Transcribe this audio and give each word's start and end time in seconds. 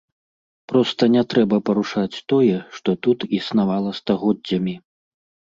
Проста 0.71 1.03
не 1.15 1.21
трэба 1.33 1.59
парушаць 1.67 2.17
тое, 2.33 2.57
што 2.79 2.97
тут 3.09 3.27
існавала 3.41 3.95
стагоддзямі. 4.01 4.75